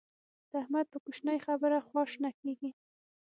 [0.49, 2.69] د احمد په کوشنۍ خبره خوا شنه کېږي.